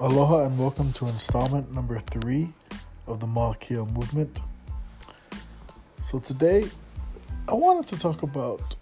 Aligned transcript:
Aloha 0.00 0.44
and 0.44 0.56
welcome 0.56 0.92
to 0.92 1.08
installment 1.08 1.74
number 1.74 1.98
three 1.98 2.52
of 3.08 3.18
the 3.18 3.26
Makia 3.26 3.84
movement. 3.92 4.40
So, 6.00 6.20
today 6.20 6.66
I 7.48 7.54
wanted 7.54 7.88
to 7.88 7.98
talk 7.98 8.22
about 8.22 8.76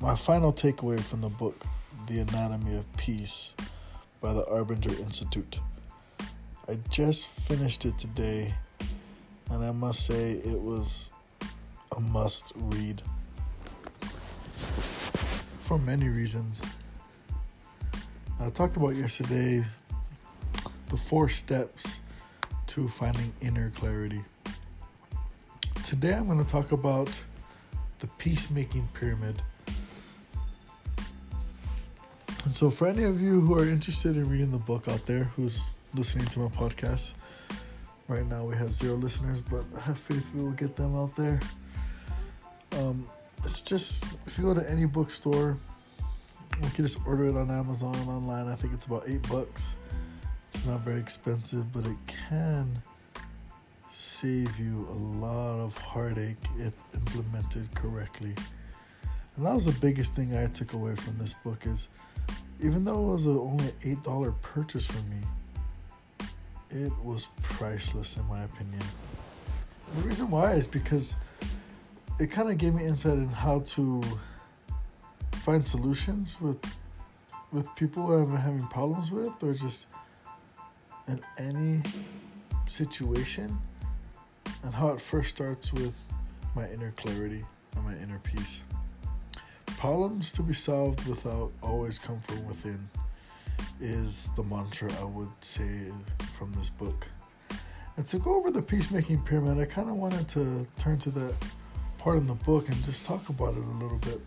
my 0.00 0.16
final 0.16 0.52
takeaway 0.52 0.98
from 0.98 1.20
the 1.20 1.28
book, 1.28 1.64
The 2.08 2.18
Anatomy 2.18 2.76
of 2.76 2.92
Peace 2.96 3.54
by 4.20 4.32
the 4.32 4.42
Arbinger 4.46 4.98
Institute. 4.98 5.60
I 6.68 6.76
just 6.90 7.28
finished 7.28 7.84
it 7.84 7.96
today, 8.00 8.52
and 9.48 9.64
I 9.64 9.70
must 9.70 10.04
say 10.04 10.32
it 10.32 10.60
was 10.60 11.12
a 11.96 12.00
must 12.00 12.52
read 12.56 13.00
for 15.60 15.78
many 15.78 16.08
reasons. 16.08 16.64
I 18.40 18.50
talked 18.50 18.76
about 18.76 18.96
yesterday 18.96 19.64
the 20.92 20.98
four 20.98 21.26
steps 21.26 22.00
to 22.66 22.86
finding 22.86 23.32
inner 23.40 23.70
clarity. 23.70 24.22
Today 25.86 26.12
I'm 26.12 26.26
going 26.26 26.38
to 26.38 26.48
talk 26.48 26.70
about 26.72 27.18
the 28.00 28.06
peacemaking 28.18 28.86
pyramid. 28.92 29.40
And 32.44 32.54
so, 32.54 32.68
for 32.68 32.86
any 32.86 33.04
of 33.04 33.22
you 33.22 33.40
who 33.40 33.58
are 33.58 33.66
interested 33.66 34.16
in 34.16 34.28
reading 34.28 34.50
the 34.50 34.58
book 34.58 34.86
out 34.86 35.06
there, 35.06 35.24
who's 35.34 35.62
listening 35.94 36.26
to 36.26 36.40
my 36.40 36.48
podcast, 36.48 37.14
right 38.06 38.26
now 38.26 38.44
we 38.44 38.54
have 38.56 38.74
zero 38.74 38.96
listeners, 38.96 39.40
but 39.50 39.64
I 39.74 39.80
have 39.80 39.98
faith 39.98 40.28
we 40.34 40.42
will 40.42 40.50
get 40.50 40.76
them 40.76 40.94
out 40.94 41.16
there. 41.16 41.40
Um, 42.72 43.08
it's 43.44 43.62
just, 43.62 44.04
if 44.26 44.36
you 44.36 44.44
go 44.44 44.52
to 44.52 44.70
any 44.70 44.84
bookstore, 44.84 45.56
you 46.62 46.70
can 46.74 46.84
just 46.84 46.98
order 47.06 47.24
it 47.24 47.36
on 47.36 47.50
Amazon 47.50 47.96
online. 48.06 48.46
I 48.46 48.56
think 48.56 48.74
it's 48.74 48.84
about 48.84 49.04
eight 49.06 49.26
bucks 49.30 49.76
it's 50.54 50.66
not 50.66 50.80
very 50.80 51.00
expensive, 51.00 51.72
but 51.72 51.86
it 51.86 51.96
can 52.28 52.82
save 53.90 54.58
you 54.58 54.86
a 54.90 54.98
lot 55.18 55.58
of 55.58 55.76
heartache 55.78 56.36
if 56.58 56.72
implemented 56.94 57.74
correctly. 57.74 58.34
And 59.36 59.46
that 59.46 59.54
was 59.54 59.64
the 59.64 59.80
biggest 59.80 60.14
thing 60.14 60.36
I 60.36 60.46
took 60.46 60.72
away 60.74 60.94
from 60.94 61.18
this 61.18 61.34
book 61.44 61.66
is 61.66 61.88
even 62.60 62.84
though 62.84 63.10
it 63.10 63.12
was 63.12 63.26
only 63.26 63.64
an 63.64 63.74
eight 63.84 64.02
dollar 64.02 64.32
purchase 64.42 64.86
for 64.86 65.02
me, 65.02 66.28
it 66.70 66.92
was 67.02 67.28
priceless 67.42 68.16
in 68.16 68.26
my 68.26 68.44
opinion. 68.44 68.82
The 69.96 70.02
reason 70.02 70.30
why 70.30 70.52
is 70.52 70.66
because 70.66 71.16
it 72.18 72.30
kind 72.30 72.50
of 72.50 72.58
gave 72.58 72.74
me 72.74 72.84
insight 72.84 73.14
in 73.14 73.28
how 73.28 73.60
to 73.60 74.02
find 75.32 75.66
solutions 75.66 76.36
with 76.40 76.62
with 77.52 77.66
people 77.74 78.14
I'm 78.14 78.36
having 78.36 78.66
problems 78.68 79.10
with 79.10 79.42
or 79.42 79.54
just 79.54 79.86
in 81.08 81.20
any 81.38 81.82
situation 82.66 83.58
and 84.62 84.74
how 84.74 84.88
it 84.88 85.00
first 85.00 85.30
starts 85.30 85.72
with 85.72 85.94
my 86.54 86.68
inner 86.70 86.92
clarity 86.92 87.44
and 87.76 87.84
my 87.84 87.94
inner 87.96 88.18
peace. 88.20 88.64
Problems 89.66 90.30
to 90.32 90.42
be 90.42 90.54
solved 90.54 91.06
without 91.08 91.50
always 91.62 91.98
come 91.98 92.20
from 92.20 92.46
within 92.46 92.88
is 93.80 94.28
the 94.36 94.42
mantra 94.44 94.92
I 95.00 95.04
would 95.04 95.30
say 95.40 95.90
from 96.34 96.52
this 96.52 96.70
book. 96.70 97.08
And 97.96 98.06
to 98.06 98.18
go 98.18 98.36
over 98.36 98.50
the 98.50 98.62
peacemaking 98.62 99.22
pyramid, 99.22 99.58
I 99.58 99.64
kind 99.64 99.90
of 99.90 99.96
wanted 99.96 100.28
to 100.28 100.66
turn 100.78 100.98
to 101.00 101.10
that 101.10 101.34
part 101.98 102.18
in 102.18 102.26
the 102.26 102.34
book 102.34 102.68
and 102.68 102.84
just 102.84 103.04
talk 103.04 103.28
about 103.28 103.54
it 103.54 103.62
a 103.62 103.78
little 103.82 103.98
bit. 103.98 104.20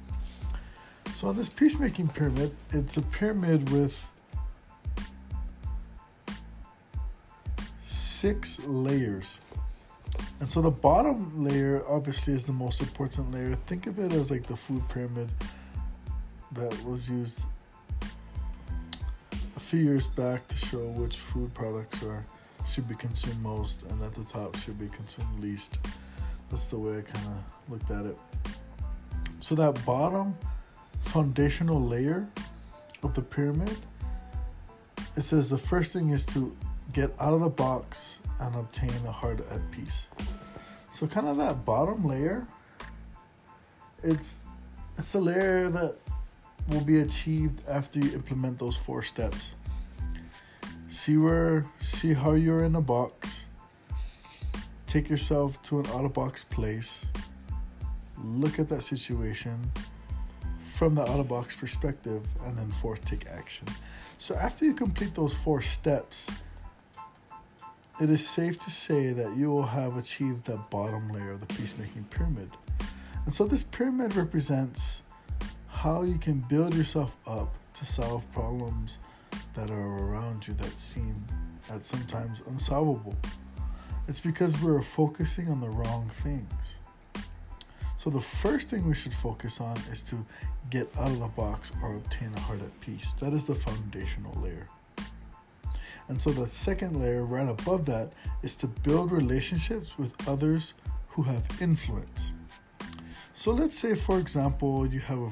So, 1.13 1.29
on 1.29 1.35
this 1.35 1.49
peacemaking 1.49 2.09
pyramid, 2.09 2.55
it's 2.71 2.97
a 2.97 3.01
pyramid 3.01 3.71
with 3.71 4.07
six 8.25 8.59
layers. 8.65 9.37
And 10.39 10.49
so 10.49 10.59
the 10.59 10.71
bottom 10.71 11.43
layer 11.43 11.83
obviously 11.87 12.33
is 12.33 12.43
the 12.43 12.53
most 12.53 12.81
important 12.81 13.31
layer. 13.31 13.55
Think 13.67 13.85
of 13.85 13.99
it 13.99 14.11
as 14.13 14.31
like 14.31 14.47
the 14.47 14.55
food 14.55 14.81
pyramid 14.89 15.29
that 16.53 16.73
was 16.83 17.07
used 17.07 17.41
a 19.55 19.59
few 19.59 19.79
years 19.79 20.07
back 20.07 20.47
to 20.47 20.57
show 20.57 20.87
which 21.01 21.17
food 21.17 21.53
products 21.53 22.01
are 22.01 22.25
should 22.67 22.87
be 22.87 22.95
consumed 22.95 23.43
most 23.43 23.83
and 23.83 24.01
at 24.01 24.15
the 24.15 24.23
top 24.23 24.55
should 24.55 24.79
be 24.79 24.87
consumed 24.87 25.39
least. 25.39 25.77
That's 26.49 26.65
the 26.65 26.79
way 26.79 26.97
I 26.97 27.01
kind 27.01 27.27
of 27.27 27.71
looked 27.71 27.91
at 27.91 28.07
it. 28.07 28.17
So 29.39 29.53
that 29.53 29.85
bottom 29.85 30.35
foundational 31.01 31.79
layer 31.79 32.27
of 33.03 33.13
the 33.13 33.21
pyramid 33.21 33.77
it 35.15 35.21
says 35.21 35.49
the 35.49 35.59
first 35.59 35.93
thing 35.93 36.09
is 36.09 36.25
to 36.25 36.55
get 36.95 37.11
out 37.19 37.33
of 37.33 37.41
the 37.41 37.49
box 37.49 38.21
and 38.39 38.55
obtain 38.55 38.89
a 39.05 39.11
heart 39.11 39.41
at 39.51 39.69
peace. 39.69 40.07
So 40.91 41.05
kind 41.05 41.27
of 41.27 41.35
that 41.37 41.65
bottom 41.65 42.05
layer, 42.05 42.47
it's 44.01 44.39
it's 44.97 45.13
a 45.13 45.19
layer 45.19 45.69
that 45.69 45.97
will 46.69 46.85
be 46.85 47.01
achieved 47.01 47.61
after 47.67 47.99
you 47.99 48.13
implement 48.13 48.59
those 48.59 48.77
four 48.77 49.03
steps. 49.03 49.55
See 50.87 51.17
where 51.17 51.65
see 51.81 52.13
how 52.13 52.31
you're 52.31 52.63
in 52.63 52.75
a 52.75 52.81
box. 52.81 53.47
Take 54.87 55.09
yourself 55.09 55.61
to 55.63 55.81
an 55.81 55.87
out 55.87 56.05
of 56.05 56.13
box 56.13 56.45
place. 56.45 57.07
Look 58.23 58.57
at 58.57 58.69
that 58.69 58.83
situation 58.83 59.69
from 60.63 60.95
the 60.95 61.01
out 61.01 61.19
of 61.19 61.27
box 61.27 61.57
perspective 61.57 62.23
and 62.45 62.57
then 62.57 62.71
fourth 62.71 63.03
take 63.03 63.27
action. 63.27 63.67
So 64.17 64.33
after 64.35 64.63
you 64.63 64.73
complete 64.73 65.13
those 65.13 65.35
four 65.35 65.61
steps, 65.61 66.29
it 68.01 68.09
is 68.09 68.27
safe 68.27 68.57
to 68.57 68.69
say 68.69 69.13
that 69.13 69.37
you 69.37 69.49
will 69.49 69.65
have 69.65 69.97
achieved 69.97 70.45
the 70.45 70.57
bottom 70.69 71.09
layer 71.09 71.31
of 71.31 71.39
the 71.39 71.47
peacemaking 71.47 72.03
pyramid. 72.09 72.49
And 73.23 73.33
so 73.33 73.45
this 73.45 73.63
pyramid 73.63 74.15
represents 74.15 75.03
how 75.67 76.03
you 76.03 76.17
can 76.17 76.39
build 76.39 76.75
yourself 76.75 77.15
up 77.25 77.55
to 77.73 77.85
solve 77.85 78.29
problems 78.33 78.97
that 79.53 79.69
are 79.69 79.97
around 79.97 80.47
you 80.47 80.53
that 80.55 80.77
seem 80.77 81.25
at 81.69 81.85
sometimes 81.85 82.41
unsolvable. 82.47 83.15
It's 84.07 84.19
because 84.19 84.61
we're 84.61 84.81
focusing 84.81 85.49
on 85.49 85.61
the 85.61 85.69
wrong 85.69 86.09
things. 86.09 86.79
So 87.97 88.09
the 88.09 88.19
first 88.19 88.69
thing 88.69 88.87
we 88.87 88.93
should 88.93 89.13
focus 89.13 89.61
on 89.61 89.77
is 89.91 90.01
to 90.03 90.25
get 90.69 90.89
out 90.99 91.07
of 91.07 91.19
the 91.19 91.27
box 91.27 91.71
or 91.81 91.95
obtain 91.95 92.31
a 92.35 92.39
heart 92.41 92.61
at 92.61 92.79
peace. 92.81 93.13
That 93.13 93.33
is 93.33 93.45
the 93.45 93.55
foundational 93.55 94.33
layer. 94.41 94.67
And 96.07 96.21
so 96.21 96.31
the 96.31 96.47
second 96.47 96.99
layer, 97.01 97.23
right 97.23 97.47
above 97.47 97.85
that, 97.87 98.11
is 98.43 98.55
to 98.57 98.67
build 98.67 99.11
relationships 99.11 99.97
with 99.97 100.13
others 100.27 100.73
who 101.09 101.23
have 101.23 101.43
influence. 101.61 102.33
So 103.33 103.51
let's 103.51 103.77
say, 103.77 103.95
for 103.95 104.19
example, 104.19 104.85
you 104.85 104.99
have 104.99 105.19
a, 105.19 105.31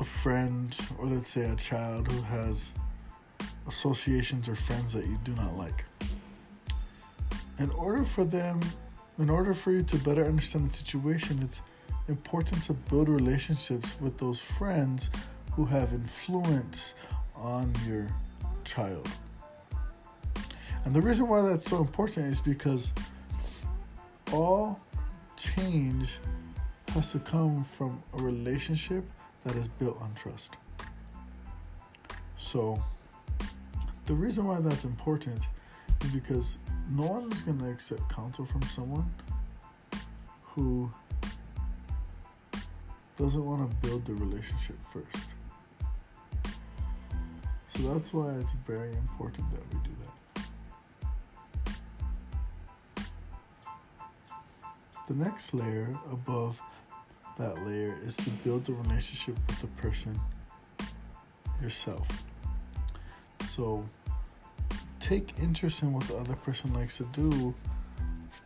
a 0.00 0.04
friend, 0.04 0.76
or 0.98 1.06
let's 1.06 1.30
say 1.30 1.48
a 1.48 1.56
child 1.56 2.10
who 2.10 2.20
has 2.22 2.74
associations 3.68 4.48
or 4.48 4.54
friends 4.54 4.92
that 4.92 5.06
you 5.06 5.18
do 5.24 5.32
not 5.34 5.56
like. 5.56 5.84
In 7.58 7.70
order 7.70 8.04
for 8.04 8.24
them, 8.24 8.60
in 9.18 9.30
order 9.30 9.54
for 9.54 9.70
you 9.70 9.82
to 9.84 9.96
better 9.98 10.24
understand 10.24 10.70
the 10.70 10.74
situation, 10.74 11.40
it's 11.42 11.62
important 12.08 12.62
to 12.64 12.72
build 12.72 13.08
relationships 13.08 13.94
with 14.00 14.18
those 14.18 14.40
friends 14.40 15.10
who 15.52 15.64
have 15.66 15.92
influence 15.92 16.94
on 17.36 17.72
your 17.86 18.08
child. 18.64 19.08
And 20.84 20.94
the 20.94 21.00
reason 21.00 21.28
why 21.28 21.42
that's 21.42 21.68
so 21.68 21.78
important 21.78 22.26
is 22.26 22.40
because 22.40 22.92
all 24.32 24.80
change 25.36 26.18
has 26.88 27.12
to 27.12 27.18
come 27.18 27.64
from 27.64 28.02
a 28.18 28.22
relationship 28.22 29.04
that 29.44 29.56
is 29.56 29.68
built 29.68 30.00
on 30.00 30.12
trust. 30.14 30.56
So, 32.36 32.82
the 34.06 34.14
reason 34.14 34.46
why 34.46 34.60
that's 34.60 34.84
important 34.84 35.40
is 36.02 36.10
because 36.10 36.58
no 36.90 37.06
one 37.06 37.32
is 37.32 37.40
going 37.42 37.58
to 37.58 37.70
accept 37.70 38.08
counsel 38.12 38.44
from 38.44 38.62
someone 38.62 39.08
who 40.42 40.90
doesn't 43.16 43.44
want 43.44 43.70
to 43.70 43.76
build 43.88 44.04
the 44.04 44.14
relationship 44.14 44.76
first. 44.92 45.31
So 47.76 47.94
that's 47.94 48.12
why 48.12 48.32
it's 48.34 48.52
very 48.66 48.92
important 48.92 49.46
that 49.50 49.62
we 49.72 49.80
do 49.82 49.90
that. 50.04 50.08
The 55.08 55.14
next 55.14 55.52
layer 55.54 55.96
above 56.10 56.60
that 57.38 57.66
layer 57.66 57.96
is 58.02 58.16
to 58.18 58.30
build 58.44 58.64
the 58.66 58.74
relationship 58.74 59.36
with 59.48 59.60
the 59.60 59.66
person 59.82 60.18
yourself. 61.60 62.06
So 63.46 63.84
take 65.00 65.32
interest 65.40 65.82
in 65.82 65.92
what 65.92 66.04
the 66.04 66.16
other 66.16 66.36
person 66.36 66.72
likes 66.74 66.98
to 66.98 67.04
do, 67.12 67.54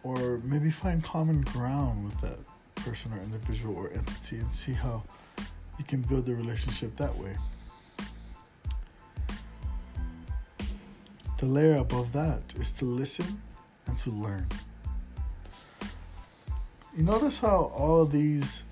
or 0.03 0.41
maybe 0.45 0.71
find 0.71 1.03
common 1.05 1.43
ground 1.43 2.05
with 2.05 2.21
that 2.21 2.39
person 2.77 3.13
or 3.13 3.19
individual 3.19 3.77
or 3.77 3.91
entity 3.93 4.39
and 4.39 4.53
see 4.53 4.73
how 4.73 5.03
you 5.79 5.85
can 5.85 6.01
build 6.03 6.27
the 6.27 6.35
relationship 6.35 6.97
that 6.97 7.17
way. 7.19 7.37
The 11.39 11.47
layer 11.47 11.77
above 11.77 12.13
that 12.13 12.55
is 12.59 12.73
to 12.73 12.85
listen 12.85 13.43
and 13.87 13.99
to 13.99 14.11
learn. 14.11 14.47
You 16.97 17.03
notice 17.03 17.41
how 17.41 17.73
all 17.77 18.03
of 18.03 18.11
these 18.11 18.65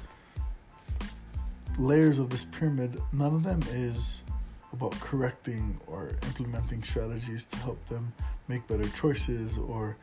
layers 1.78 2.18
of 2.18 2.30
this 2.30 2.44
pyramid, 2.44 3.00
none 3.12 3.34
of 3.34 3.42
them 3.42 3.60
is 3.70 4.24
about 4.72 4.92
correcting 5.00 5.78
or 5.86 6.16
implementing 6.22 6.82
strategies 6.82 7.44
to 7.44 7.56
help 7.58 7.84
them 7.88 8.12
make 8.48 8.66
better 8.66 8.88
choices 8.90 9.58
or 9.58 9.96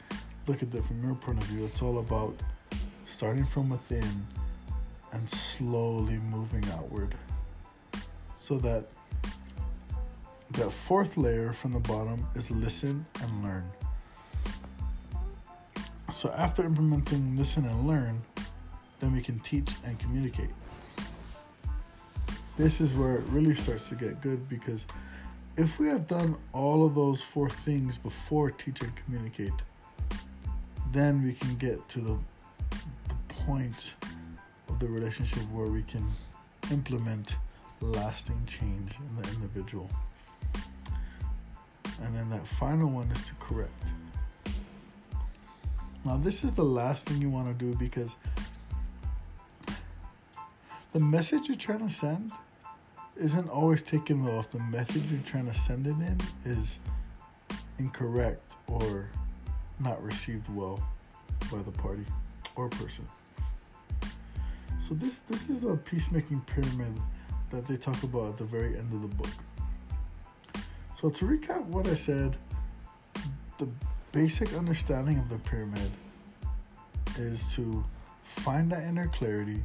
look 0.48 0.62
at 0.62 0.74
it 0.74 0.86
from 0.86 1.04
your 1.04 1.16
point 1.16 1.42
of 1.42 1.48
view. 1.48 1.66
It's 1.66 1.82
all 1.82 2.00
about 2.00 2.40
starting 3.06 3.46
from 3.46 3.70
within 3.70 4.26
and 5.14 5.30
slowly 5.30 6.18
moving 6.18 6.64
outward 6.74 7.16
so 8.38 8.58
that 8.60 8.86
that 10.54 10.72
fourth 10.72 11.18
layer 11.18 11.54
from 11.54 11.74
the 11.74 11.80
bottom 11.80 12.28
is 12.36 12.52
listen 12.52 13.06
and 13.22 13.44
learn. 13.44 13.70
So 16.12 16.30
after 16.32 16.64
implementing 16.64 17.38
listen 17.38 17.66
and 17.66 17.88
learn, 17.88 18.22
then 19.00 19.14
we 19.14 19.22
can 19.22 19.40
teach 19.40 19.76
and 19.86 19.98
communicate. 19.98 20.50
This 22.58 22.82
is 22.82 22.96
where 22.96 23.16
it 23.16 23.24
really 23.28 23.56
starts 23.56 23.90
to 23.90 23.96
get 23.96 24.22
good 24.22 24.48
because 24.50 24.86
if 25.58 25.80
we 25.80 25.88
have 25.88 26.08
done 26.08 26.36
all 26.54 26.86
of 26.86 26.96
those 26.96 27.22
four 27.22 27.50
things 27.50 27.98
before 27.98 28.52
teach 28.52 28.82
and 28.82 28.96
communicate, 28.96 29.54
then 30.92 31.24
we 31.24 31.34
can 31.34 31.56
get 31.56 31.88
to 31.90 32.00
the, 32.00 32.18
the 33.08 33.34
point 33.46 33.94
of 34.68 34.80
the 34.80 34.88
relationship 34.88 35.44
where 35.52 35.68
we 35.68 35.84
can 35.84 36.06
implement 36.72 37.36
lasting 37.80 38.46
change 38.46 38.94
in 39.00 39.22
the 39.22 39.30
individual. 39.30 39.90
And 42.04 42.16
then 42.16 42.30
that 42.30 42.48
final 42.48 42.90
one 42.90 43.10
is 43.12 43.26
to 43.26 43.34
correct. 43.36 43.72
Now, 46.04 46.18
this 46.18 46.44
is 46.44 46.54
the 46.54 46.64
last 46.64 47.08
thing 47.08 47.22
you 47.22 47.30
want 47.30 47.48
to 47.48 47.54
do 47.54 47.78
because 47.78 48.16
the 50.94 51.00
message 51.00 51.48
you're 51.48 51.58
trying 51.58 51.88
to 51.88 51.94
send 51.94 52.32
isn't 53.16 53.50
always 53.50 53.82
taken 53.82 54.26
well 54.26 54.40
if 54.40 54.50
the 54.52 54.60
message 54.60 55.04
you're 55.12 55.22
trying 55.22 55.46
to 55.46 55.54
send 55.54 55.86
it 55.86 55.92
in 55.92 56.20
is 56.44 56.80
incorrect 57.78 58.56
or 58.68 59.08
not 59.80 60.02
received 60.04 60.48
well 60.56 60.82
by 61.52 61.60
the 61.60 61.72
party 61.72 62.06
or 62.56 62.68
person. 62.70 63.08
So 64.88 64.96
this 64.96 65.20
this 65.30 65.50
is 65.50 65.60
the 65.60 65.76
peacemaking 65.78 66.42
pyramid 66.42 67.00
that 67.52 67.68
they 67.68 67.78
talk 67.78 68.02
about 68.04 68.30
at 68.30 68.38
the 68.38 68.44
very 68.44 68.78
end 68.78 68.92
of 68.94 69.02
the 69.02 69.08
book. 69.08 69.32
So 71.02 71.10
to 71.10 71.26
recap 71.26 71.66
what 71.66 71.88
I 71.88 71.96
said, 71.96 72.38
the 73.58 73.68
basic 74.12 74.54
understanding 74.54 75.18
of 75.18 75.30
the 75.30 75.40
pyramid 75.40 75.90
is 77.18 77.56
to 77.56 77.84
find 78.22 78.72
that 78.72 78.84
inner 78.84 79.08
clarity, 79.08 79.64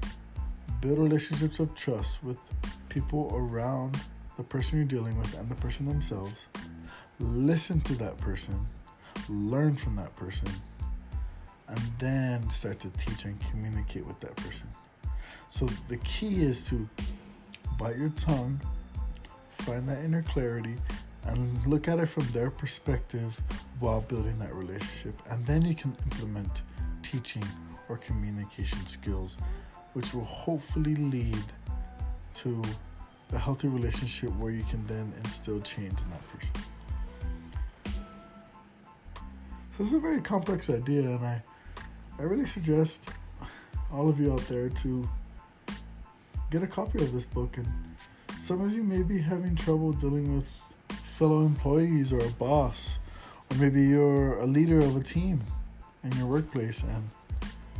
build 0.80 0.98
relationships 0.98 1.60
of 1.60 1.74
trust 1.74 2.24
with 2.24 2.38
people 2.88 3.30
around 3.34 4.00
the 4.38 4.44
person 4.44 4.78
you're 4.78 4.88
dealing 4.88 5.18
with 5.18 5.38
and 5.38 5.46
the 5.50 5.54
person 5.56 5.84
themselves. 5.84 6.46
Listen 7.20 7.82
to 7.82 7.94
that 7.96 8.16
person, 8.16 8.66
learn 9.28 9.76
from 9.76 9.94
that 9.96 10.16
person, 10.16 10.48
and 11.68 11.80
then 11.98 12.48
start 12.48 12.80
to 12.80 12.88
teach 12.92 13.26
and 13.26 13.38
communicate 13.50 14.06
with 14.06 14.18
that 14.20 14.34
person. 14.36 14.68
So 15.48 15.68
the 15.88 15.98
key 15.98 16.42
is 16.42 16.66
to 16.70 16.88
bite 17.78 17.98
your 17.98 18.08
tongue, 18.10 18.58
find 19.58 19.86
that 19.90 20.02
inner 20.02 20.22
clarity, 20.22 20.76
and 21.28 21.66
look 21.66 21.88
at 21.88 21.98
it 21.98 22.06
from 22.06 22.26
their 22.28 22.50
perspective 22.50 23.40
while 23.80 24.00
building 24.00 24.38
that 24.38 24.54
relationship. 24.54 25.14
And 25.30 25.44
then 25.46 25.62
you 25.62 25.74
can 25.74 25.96
implement 26.04 26.62
teaching 27.02 27.44
or 27.88 27.96
communication 27.98 28.86
skills, 28.86 29.38
which 29.92 30.12
will 30.14 30.24
hopefully 30.24 30.96
lead 30.96 31.44
to 32.34 32.62
a 33.32 33.38
healthy 33.38 33.68
relationship 33.68 34.30
where 34.36 34.52
you 34.52 34.62
can 34.64 34.86
then 34.86 35.12
instill 35.24 35.60
change 35.60 36.00
in 36.00 36.10
that 36.10 36.32
person. 36.32 36.50
So 39.76 39.82
this 39.82 39.88
is 39.88 39.94
a 39.94 40.00
very 40.00 40.20
complex 40.20 40.70
idea, 40.70 41.02
and 41.02 41.26
I, 41.26 41.42
I 42.18 42.22
really 42.22 42.46
suggest 42.46 43.10
all 43.92 44.08
of 44.08 44.18
you 44.18 44.32
out 44.32 44.46
there 44.48 44.68
to 44.68 45.08
get 46.50 46.62
a 46.62 46.66
copy 46.66 47.02
of 47.02 47.12
this 47.12 47.24
book. 47.24 47.56
And 47.56 47.66
some 48.42 48.60
of 48.60 48.72
you 48.72 48.82
may 48.82 49.02
be 49.02 49.18
having 49.18 49.54
trouble 49.56 49.92
dealing 49.92 50.36
with 50.36 50.48
fellow 51.16 51.46
employees 51.46 52.12
or 52.12 52.18
a 52.18 52.30
boss, 52.32 52.98
or 53.50 53.56
maybe 53.56 53.80
you're 53.82 54.38
a 54.40 54.46
leader 54.46 54.80
of 54.80 54.96
a 54.96 55.02
team 55.02 55.42
in 56.04 56.12
your 56.12 56.26
workplace, 56.26 56.82
and 56.82 57.08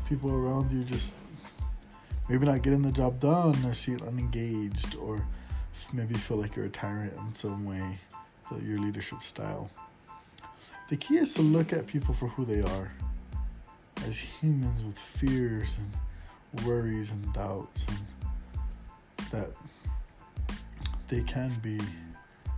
people 0.08 0.32
around 0.32 0.72
you 0.72 0.82
just 0.84 1.14
maybe 2.30 2.46
not 2.46 2.62
getting 2.62 2.80
the 2.80 2.90
job 2.90 3.20
done 3.20 3.54
or 3.66 3.74
seem 3.74 4.00
unengaged 4.06 4.96
or 4.96 5.22
maybe 5.92 6.14
feel 6.14 6.38
like 6.38 6.56
you're 6.56 6.64
a 6.64 6.70
tyrant 6.70 7.12
in 7.12 7.34
some 7.34 7.66
way, 7.66 7.98
your 8.64 8.78
leadership 8.78 9.22
style. 9.22 9.68
The 10.88 10.96
key 10.96 11.18
is 11.18 11.34
to 11.34 11.42
look 11.42 11.74
at 11.74 11.86
people 11.86 12.14
for 12.14 12.28
who 12.28 12.46
they 12.46 12.62
are 12.62 12.90
as 14.06 14.18
humans 14.18 14.82
with 14.82 14.98
fears 14.98 15.76
and 15.76 16.64
worries 16.64 17.10
and 17.10 17.34
doubts, 17.34 17.84
and 17.88 19.28
that 19.30 19.50
they 21.08 21.22
can 21.22 21.52
be 21.62 21.78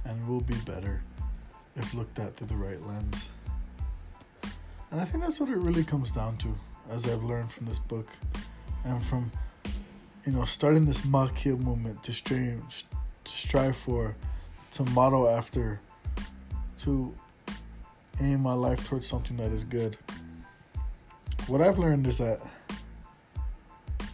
and 0.04 0.28
will 0.28 0.40
be 0.40 0.56
better 0.64 1.02
if 1.76 1.94
looked 1.94 2.18
at 2.18 2.36
through 2.36 2.48
the 2.48 2.56
right 2.56 2.80
lens. 2.86 3.30
And 4.90 5.00
I 5.00 5.04
think 5.04 5.22
that's 5.22 5.38
what 5.38 5.50
it 5.50 5.56
really 5.58 5.84
comes 5.84 6.10
down 6.10 6.38
to, 6.38 6.54
as 6.90 7.06
I've 7.06 7.22
learned 7.22 7.52
from 7.52 7.66
this 7.66 7.78
book 7.78 8.08
and 8.84 9.04
from, 9.04 9.30
you 10.24 10.32
know, 10.32 10.44
starting 10.44 10.86
this 10.86 11.02
Makia 11.02 11.58
movement 11.58 12.02
to 12.04 12.12
strive, 12.12 12.62
to 13.24 13.32
strive 13.32 13.76
for, 13.76 14.16
to 14.72 14.84
model 14.84 15.28
after, 15.28 15.80
to 16.78 17.14
aim 18.20 18.40
my 18.40 18.54
life 18.54 18.86
towards 18.88 19.06
something 19.06 19.36
that 19.36 19.52
is 19.52 19.64
good. 19.64 19.96
What 21.46 21.60
I've 21.60 21.78
learned 21.78 22.06
is 22.06 22.18
that 22.18 22.40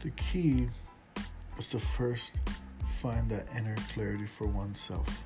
the 0.02 0.10
key 0.10 0.68
is 1.58 1.68
to 1.70 1.78
first 1.78 2.34
find 3.00 3.30
that 3.30 3.46
inner 3.56 3.76
clarity 3.92 4.26
for 4.26 4.46
oneself. 4.46 5.22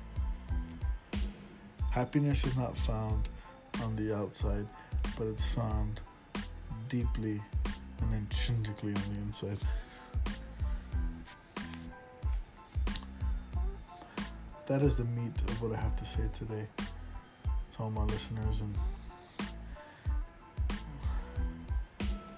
Happiness 1.91 2.45
is 2.45 2.55
not 2.55 2.77
found 2.77 3.27
on 3.83 3.95
the 3.95 4.15
outside, 4.15 4.67
but 5.17 5.27
it's 5.27 5.47
found 5.47 5.99
deeply 6.87 7.41
and 8.01 8.13
intrinsically 8.13 8.93
on 8.93 9.01
the 9.13 9.21
inside. 9.21 9.57
That 14.67 14.83
is 14.83 14.97
the 14.97 15.05
meat 15.05 15.41
of 15.47 15.61
what 15.61 15.73
I 15.73 15.81
have 15.81 15.95
to 15.95 16.05
say 16.05 16.23
today 16.31 16.67
to 17.71 17.79
all 17.79 17.89
my 17.89 18.03
listeners 18.03 18.61
and 18.61 18.75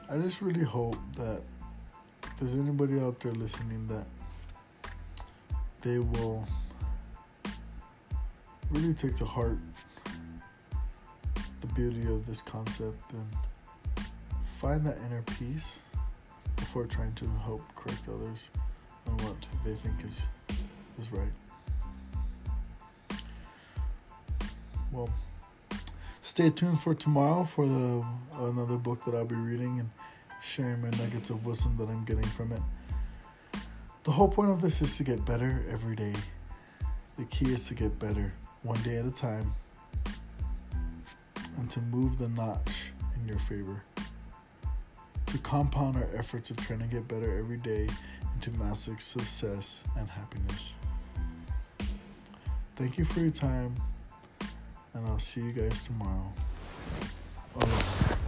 I 0.09 0.17
just 0.17 0.41
really 0.41 0.63
hope 0.65 0.97
that 1.15 1.41
if 2.23 2.37
there's 2.37 2.55
anybody 2.55 2.99
out 2.99 3.19
there 3.21 3.31
listening 3.31 3.87
that 3.87 4.07
they 5.81 5.99
will 5.99 6.45
really 8.71 8.93
take 8.93 9.15
to 9.15 9.25
heart 9.25 9.57
the 11.59 11.67
beauty 11.67 12.01
of 12.07 12.25
this 12.25 12.41
concept 12.41 12.97
and 13.13 14.07
find 14.45 14.85
that 14.85 14.97
inner 15.07 15.21
peace 15.37 15.81
before 16.55 16.85
trying 16.85 17.11
to 17.13 17.27
help 17.43 17.61
correct 17.75 18.07
others 18.07 18.49
on 19.07 19.17
what 19.17 19.35
they 19.65 19.73
think 19.73 19.95
is 20.05 20.17
is 20.99 21.11
right. 21.11 21.31
Well, 24.91 25.09
stay 26.21 26.49
tuned 26.49 26.79
for 26.79 26.93
tomorrow 26.93 27.43
for 27.43 27.67
the 27.67 28.05
another 28.39 28.77
book 28.77 29.03
that 29.05 29.15
I'll 29.15 29.25
be 29.25 29.35
reading 29.35 29.79
and 29.79 29.89
sharing 30.41 30.81
my 30.81 30.89
nuggets 30.91 31.29
of 31.29 31.45
wisdom 31.45 31.75
that 31.77 31.89
I'm 31.89 32.05
getting 32.05 32.27
from 32.27 32.51
it. 32.53 32.61
The 34.03 34.11
whole 34.11 34.27
point 34.27 34.51
of 34.51 34.61
this 34.61 34.81
is 34.81 34.97
to 34.97 35.03
get 35.03 35.25
better 35.25 35.63
every 35.69 35.95
day. 35.95 36.13
The 37.17 37.25
key 37.25 37.53
is 37.53 37.67
to 37.67 37.73
get 37.73 37.99
better 37.99 38.33
one 38.63 38.81
day 38.83 38.97
at 38.97 39.05
a 39.05 39.11
time, 39.11 39.53
and 41.57 41.69
to 41.69 41.81
move 41.81 42.17
the 42.17 42.29
notch 42.29 42.91
in 43.19 43.27
your 43.27 43.39
favor. 43.39 43.83
To 45.27 45.37
compound 45.39 45.95
our 45.95 46.07
efforts 46.15 46.51
of 46.51 46.57
trying 46.57 46.79
to 46.79 46.87
get 46.87 47.07
better 47.07 47.37
every 47.39 47.57
day 47.57 47.87
into 48.35 48.51
massive 48.51 49.01
success 49.01 49.83
and 49.97 50.09
happiness. 50.09 50.73
Thank 52.75 52.97
you 52.97 53.05
for 53.05 53.19
your 53.19 53.29
time, 53.29 53.75
and 54.93 55.07
I'll 55.07 55.19
see 55.19 55.41
you 55.41 55.53
guys 55.53 55.79
tomorrow. 55.81 56.33
Aloha. 57.55 58.20